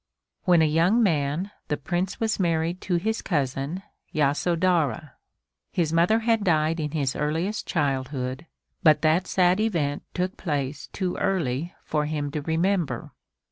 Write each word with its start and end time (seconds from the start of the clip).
When 0.45 0.63
a 0.63 0.65
young 0.65 1.03
man 1.03 1.51
the 1.67 1.77
Prince 1.77 2.19
was 2.19 2.39
married 2.39 2.81
to 2.81 2.95
his 2.95 3.21
cousin 3.21 3.83
Yasodhara. 4.11 5.11
His 5.71 5.93
mother 5.93 6.21
had 6.21 6.43
died 6.43 6.79
in 6.79 6.89
his 6.89 7.15
earliest 7.15 7.67
childhood, 7.67 8.47
but 8.81 9.03
that 9.03 9.27
sad 9.27 9.59
event 9.59 10.01
took 10.15 10.37
place 10.37 10.87
too 10.87 11.17
early 11.17 11.75
for 11.83 12.07
him 12.07 12.31
to 12.31 12.41
remember. 12.41 13.11